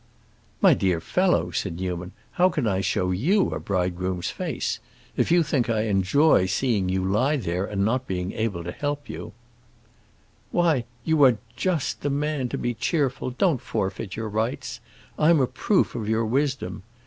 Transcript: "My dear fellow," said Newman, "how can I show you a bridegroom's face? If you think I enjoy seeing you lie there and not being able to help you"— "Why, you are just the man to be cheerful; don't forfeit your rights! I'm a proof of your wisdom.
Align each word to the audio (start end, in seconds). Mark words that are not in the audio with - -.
"My 0.61 0.73
dear 0.73 0.99
fellow," 0.99 1.51
said 1.51 1.79
Newman, 1.79 2.11
"how 2.31 2.49
can 2.49 2.65
I 2.65 2.81
show 2.81 3.11
you 3.11 3.51
a 3.51 3.59
bridegroom's 3.59 4.31
face? 4.31 4.79
If 5.15 5.29
you 5.31 5.43
think 5.43 5.69
I 5.69 5.81
enjoy 5.81 6.47
seeing 6.47 6.89
you 6.89 7.05
lie 7.05 7.37
there 7.37 7.65
and 7.65 7.85
not 7.85 8.07
being 8.07 8.31
able 8.31 8.63
to 8.63 8.71
help 8.71 9.07
you"— 9.07 9.31
"Why, 10.49 10.85
you 11.03 11.21
are 11.23 11.37
just 11.55 12.01
the 12.01 12.09
man 12.09 12.49
to 12.49 12.57
be 12.57 12.73
cheerful; 12.73 13.29
don't 13.29 13.61
forfeit 13.61 14.15
your 14.15 14.27
rights! 14.29 14.79
I'm 15.19 15.39
a 15.39 15.45
proof 15.45 15.93
of 15.93 16.09
your 16.09 16.25
wisdom. 16.25 16.81